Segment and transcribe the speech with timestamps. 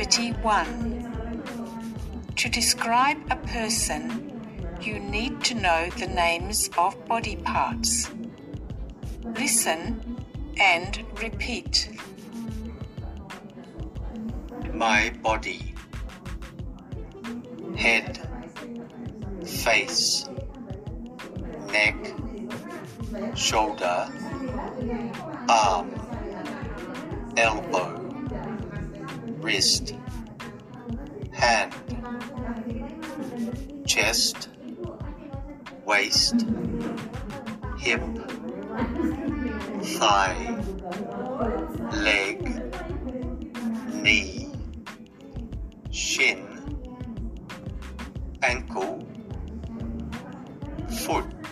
[0.00, 1.10] 81.
[2.36, 4.42] To describe a person,
[4.80, 8.10] you need to know the names of body parts.
[9.22, 10.18] Listen
[10.58, 11.90] and repeat.
[14.72, 15.74] My body.
[17.76, 18.20] Head.
[19.44, 20.28] Face.
[21.70, 22.14] Neck.
[23.36, 24.08] Shoulder.
[25.48, 25.94] Arm.
[27.36, 28.03] Elbow
[29.44, 29.94] wrist,
[31.32, 31.74] hand,
[33.86, 34.48] chest,
[35.84, 36.46] waist,
[37.78, 38.00] hip,
[39.82, 40.64] thigh,
[41.92, 42.38] leg,
[43.92, 44.50] knee,
[45.90, 46.48] shin,
[48.42, 49.06] ankle,
[50.88, 51.43] foot.